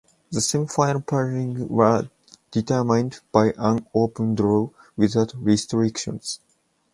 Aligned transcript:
The 0.31 0.41
semi 0.41 0.65
final 0.65 0.99
pairings 1.03 1.67
were 1.69 2.09
determined 2.49 3.19
by 3.31 3.53
an 3.55 3.85
open 3.93 4.33
draw 4.33 4.69
without 4.97 5.35
restrictions. 5.37 6.39